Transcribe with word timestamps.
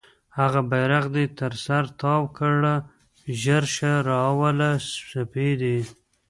بیرغ 0.69 1.05
دې 1.15 1.25
تر 1.39 1.53
سر 1.65 1.83
تاو 1.99 2.23
کړه 2.37 2.73
ژر 3.41 3.63
شه 3.75 3.91
راوله 4.09 4.71
سپیدې 5.09 5.77